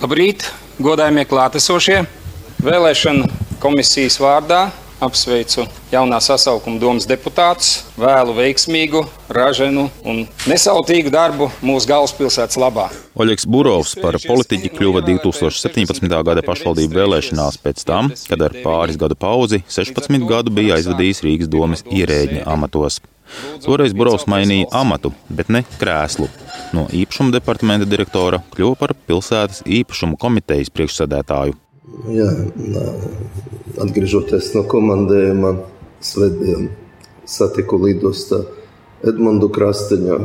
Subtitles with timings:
[0.00, 0.46] Labrīt,
[0.80, 1.98] godājumie klātesošie!
[2.64, 3.26] Vēlēšana
[3.60, 4.70] komisijas vārdā
[5.04, 12.86] apsveicu jaunā sasaukuma domas deputātus, vēlu veiksmīgu, raženu un nesautīgu darbu mūsu galvaspilsētas labā.
[13.12, 16.08] Oļegs Burovs par politiķi kļuva 2017.
[16.08, 21.52] gada pašvaldību vēlēšanās pēc tam, kad ar pāris gadu pauzi 16 gadu bija aizvadījis Rīgas
[21.52, 23.02] domas ierēģņa amatos.
[23.64, 26.28] Toreiz Burovs mainīja amatu, bet ne krēslu.
[26.76, 31.56] No īpašuma departamenta direktora kļuva par pilsētas īpašumu komitejas priekšsēdētāju.
[32.14, 32.28] Jā,
[33.82, 35.56] atgriežoties no komandējuma,
[36.04, 36.70] svētdien
[37.26, 38.44] satiku lidostā
[39.06, 40.18] Edmundu Krasteņu,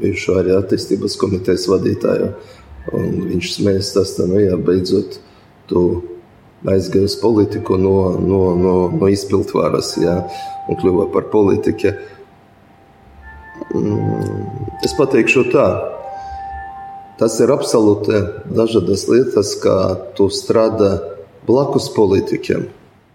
[0.00, 2.30] bijušo arī attīstības komitejas vadītāju.
[2.96, 5.20] Un viņš smējas tas, ka, nu jā, beidzot,
[5.70, 5.82] tu
[6.68, 10.16] aizgāji uz politiku no, no, no, no izpildvaras, jā,
[10.68, 11.94] un kļuva par politiķu.
[13.74, 15.66] Mm, es pateikšu tā,
[17.20, 18.16] Tas ir absolūti
[18.56, 19.74] dažādas lietas, kā
[20.16, 20.94] tu strādā
[21.44, 22.62] blakus politiķiem.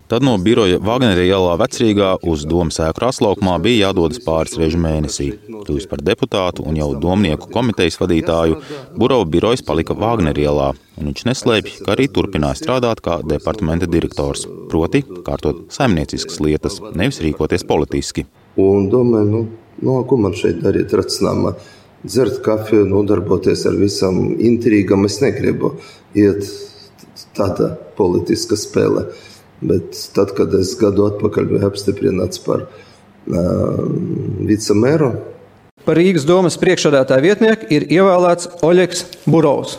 [0.05, 5.31] Tad no biroja Vāģneļa ielā vecrīgā uz domu sēku raslaukumā bija jādodas pāris reizes mēnesī.
[5.49, 8.61] Kļūst par deputātu un jau domnieku komitejas vadītāju,
[8.93, 10.69] Burova birojas palika Vāģneļa ielā,
[11.01, 14.45] un viņš neslēpj, ka arī turpināja strādāt kā departamenta direktors.
[14.69, 18.29] Proti, kārtot saimnieciskas lietas, nevis rīkoties politiski.
[18.61, 19.47] Un domāju, nu,
[19.81, 21.55] nu, ko man šeit darīt, racinājumā?
[22.05, 25.07] dzert kafiju, nodarboties ar visam intrīgam.
[25.09, 25.75] Es negribu
[26.17, 26.45] iet
[27.37, 29.07] tādā politiska spēlē.
[29.65, 33.85] Bet tad, kad es gadu atpakaļ biju apstiprināts par uh,
[34.45, 35.13] vicemēru,
[35.85, 39.75] par Rīgas domas priekšsādātāja vietnieku ir ievēlēts Oļegs Burovs.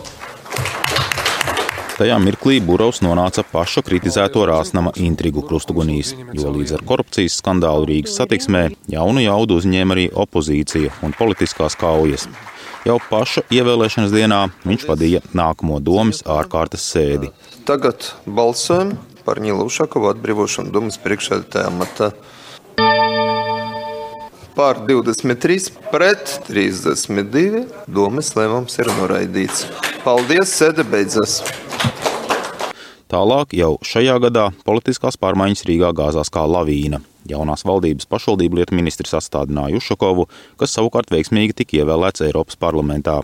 [1.96, 8.18] Tajā mirklī Burovs nonāca paša kritizēto rāsnama intrigu krustugunīs, jo līdz ar korupcijas skandālu Rīgas
[8.18, 12.26] satiksmē jaunu jaudu uzņēma arī opozīcija un politiskās kaujas.
[12.84, 17.32] Jau paša ievēlēšanas dienā viņš vadīja nākamo domas ārkārtas sēdi.
[17.64, 18.92] Tagad balsojam
[19.24, 22.12] par Nīlu Ušakovu atbrīvošanu domas priekšsēdētāja matā.
[24.56, 27.64] Pār 23, pret 32.
[27.88, 29.64] Domas lēmums ir noraidīts.
[30.04, 31.40] Paldies, sēde beidzas!
[33.06, 36.98] Tālāk jau šajā gadā politiskās pārmaiņas Rīgā gāzās kā lavīna.
[37.30, 40.24] Jaunās valdības pašvaldību lietu ministrs atstādināja Ušakovu,
[40.58, 43.20] kas savukārt veiksmīgi tika ievēlēts Eiropas parlamentā.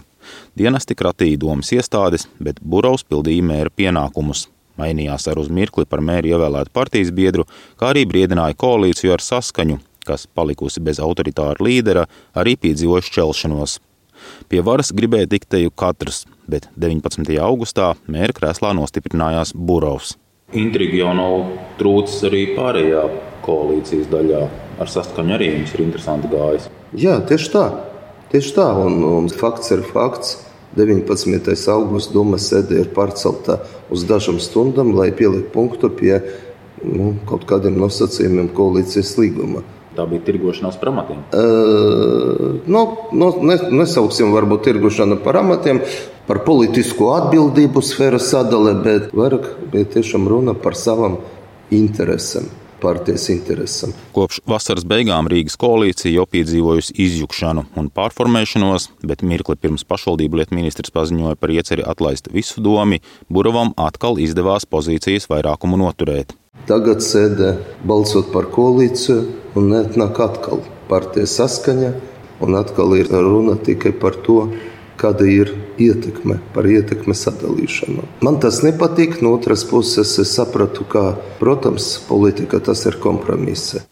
[0.55, 4.47] Dienesti kratīja domas iestādes, bet Burovs pildīja mēra pienākumus.
[4.79, 9.81] Mainījās ar uz mirkli par mēru ievēlētu partijas biedru, kā arī briedināja koalīciju ar saskaņu,
[10.07, 12.07] kas palikusi bez autoritāra līdera,
[12.39, 13.81] arī piedzīvoja šķelšanos.
[14.51, 17.25] Pie varas gribēja tikt teju katrs, bet 19.
[17.43, 20.17] augustā mēra krēslā nostiprinājās Burovs.
[20.53, 21.37] Intriga jau nav
[21.79, 23.07] trūcis arī pārējā
[23.47, 24.43] koalīcijas daļā.
[24.83, 26.69] Ar saskaņu arī mums ir interesanti gājis.
[26.99, 27.67] Jā, tieši tā.
[28.33, 30.39] Tieši tā, un, un fakts ir fakts.
[30.77, 31.53] 19.
[31.69, 33.59] augusta doma sēde ir pārcelta
[33.93, 36.15] uz dažām stundām, lai pieliktu punktu pie
[36.81, 39.61] nu, kaut kādiem nosacījumiem koalīcijas līguma.
[39.97, 41.21] Tā bija tirgošanās par amatiem.
[41.37, 42.83] Uh, nu,
[43.13, 43.29] nu,
[43.77, 45.83] nesauksim varbūt tirgošanu par amatiem,
[46.29, 51.21] par politisko atbildību sfēras sadale, bet vairāk bija tiešām runa par savām
[51.73, 52.49] interesēm.
[52.83, 53.93] Partijas interesam.
[54.11, 60.57] Kopš vasaras beigām Rīgas koalīcija jau piedzīvojusi izjukšanu un pārformēšanos, bet mirkli pirms pašvaldību lietu
[60.59, 62.99] ministrs paziņoja par ieceri atlaist visu domu,
[63.31, 66.35] Burovam atkal izdevās pozīcijas vairākumu noturēt.
[66.67, 67.55] Tagad sēdē
[67.87, 71.93] balsot par koalīciju un netnāk atkal partija saskaņa,
[72.43, 74.47] un atkal ir runa tikai par to,
[75.03, 75.51] kāda ir
[75.83, 78.05] ietekme, par ietekmes sadalīšanu.
[78.23, 81.05] Man tas nepatīk, no otras puses es sapratu, ka,
[81.41, 83.83] protams, politika tas ir kompromise.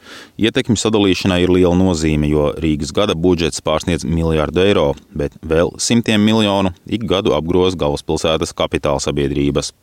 [0.40, 6.22] Ietekmi sadalīšanai ir liela nozīme, jo Rīgas gada budžets pārsniedz miljārdu eiro, bet vēl simtiem
[6.22, 9.74] miljonu ik gadu apgroz galvaspilsētas kapitāla sabiedrības.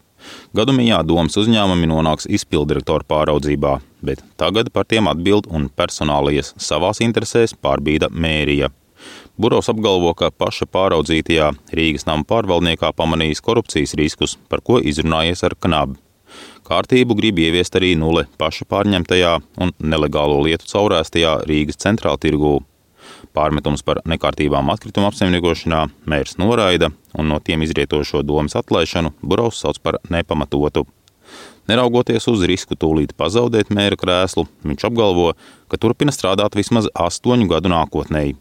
[0.58, 7.56] Gadumijā domas uzņēmumi nonāks izpildirektora pāraudzībā, bet tagad par tiem atbild un personālijas savās interesēs
[7.56, 8.72] pārbīda mērija.
[9.38, 15.56] Burovs apgalvo, ka paša pāraudzītajā Rīgas nama pārvaldniekā pamanījis korupcijas riskus, par ko izrunājies ar
[15.62, 16.00] Knabu.
[16.68, 22.58] Kārtību grib ieviest arī nulle paša pārņemtajā un nelegālo lietu caurēstajā Rīgas centrāla tirgū.
[23.38, 29.78] Pārmetums par nekārtībām atkrituma apsaimniekošanā mērs noraida, un no tiem izrietošo domas atlaišanu Burovs sauc
[29.84, 30.88] par nepamatotu.
[31.70, 35.30] Neraugoties uz risku tūlīt pazaudēt mēra krēslu, viņš apgalvo,
[35.70, 38.38] ka turpina strādāt vismaz astoņu gadu nākotnēji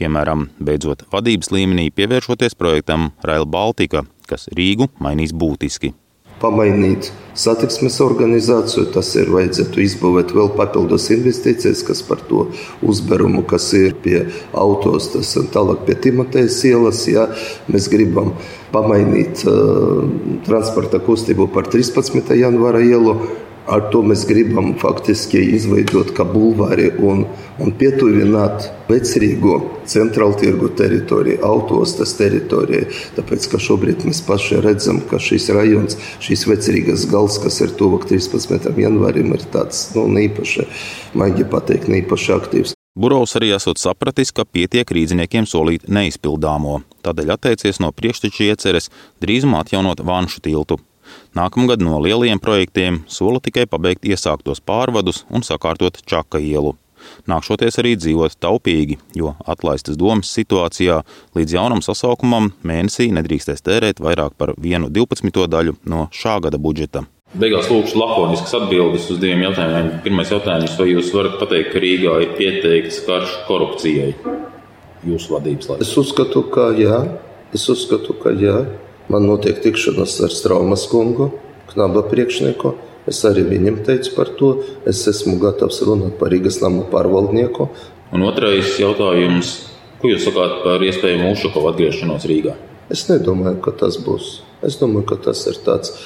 [0.00, 5.92] Piemēram, beidzot vadības līmenī pievēršoties projektam Rail Baltica, kas Rīgu mainīs būtiski.
[6.40, 8.86] Pamainīt satiksmes organizāciju.
[8.94, 12.46] Tas ir vajadzētu izbūvēt vēl papildus investīcijas, kas par to
[12.86, 14.24] uzberumu, kas ir pie
[14.56, 17.04] autostas un tālāk pie Timotejas ielas.
[17.10, 17.28] Ja
[17.70, 18.34] mēs gribam
[18.74, 20.02] pamainīt uh,
[20.46, 22.34] transporta kustību par 13.
[22.40, 23.16] janvāra ielu
[23.70, 27.22] Ar to mēs gribam faktiski izveidot kā bulvāri un,
[27.62, 32.88] un pietuvināt vecrīgo centrālu tirgu teritoriju, autostas teritoriju.
[33.14, 38.08] Tāpēc, ka šobrīd mēs paši redzam, ka šis rajons, šīs vecrīgas gals, kas ir tuvāk
[38.10, 38.74] 13.
[38.82, 40.66] janvārim, ir tāds nu, neīpaši,
[41.22, 42.76] maigi pateikt, neīpaši aktīvs.
[42.98, 48.90] Burovs arī esot sapratis, ka pietiek rīdziniekiem solīt neizpildāmo, tādēļ atteicies no priekšteču ieceres
[49.22, 50.82] drīzumā atjaunot Vanšu tiltu.
[51.30, 56.72] Nākamgad no lielajiem projektiem sola tikai pabeigt iesāktos pārvadus un sakārtot Čaka ielu.
[57.30, 60.98] Nākšoties arī dzīvot taupīgi, jo atlaistas domas situācijā
[61.38, 65.46] līdz jaunam sasaukumam mēnesī nedrīkstēs tērēt vairāk par vienu 12.
[65.54, 67.06] daļu no šā gada budžeta.
[67.30, 69.90] Beigās lūkšu lakoniskas atbildes uz diviem jautājumiem.
[70.02, 74.16] Pirmais jautājums, vai jūs varat pateikt, ka Rīgā ir pieteikts karš korupcijai
[75.06, 75.86] jūsu vadības laikā?
[75.86, 77.04] Es uzskatu, ka jā.
[77.54, 78.64] Es uzskatu, ka jā.
[79.10, 81.32] Man notiek tikšanās ar Straumas kungu,
[81.72, 82.76] knaba priekšnieku.
[83.10, 84.50] Es arī viņam teicu par to.
[84.86, 87.66] Es esmu gatavs runāt par Rīgas nama pārvaldnieku.
[88.14, 89.56] Un otrais jautājums.
[90.00, 92.54] Ko jūs sakāt par iespējamu Ušakovu atgriešanos Rīgā?
[92.90, 94.30] Es nedomāju, ka tas būs.
[94.66, 95.96] Es domāju, ka tas ir tāds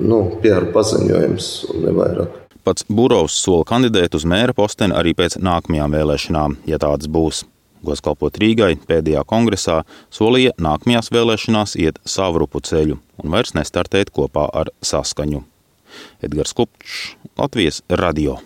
[0.00, 2.40] nu, PR paziņojums un nevairāk.
[2.64, 7.44] Pats Burovs sola kandidēt uz mēra posteni arī pēc nākamajām vēlēšanām, ja tādas būs
[7.86, 9.82] gos kalpot Rīgai pēdējā kongresā,
[10.14, 15.44] solīja nākamajās vēlēšanās iet savu rupu ceļu un vairs nestartēt kopā ar saskaņu.
[16.24, 18.40] Edgars Kupčs, Latvijas radio.